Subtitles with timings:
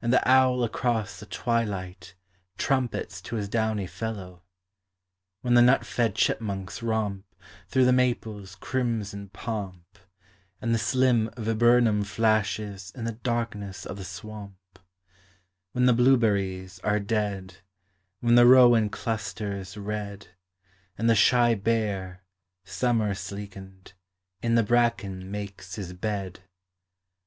[0.00, 2.14] And the owl across the twilight
[2.56, 4.42] Trumpets to his downy fellow
[5.42, 7.26] When the nut fed chipmunks romp
[7.68, 9.98] Through the maples' crimson pomp,
[10.62, 14.56] And the slim viburnum flashes In the darkness of the Bwamp,
[15.72, 17.56] When the blueberries are dead,
[18.20, 20.28] When the rowan clusters red,
[20.96, 22.22] And the shy bear,
[22.64, 23.92] summer sleekened,
[24.40, 26.40] In the bracken makes his bed.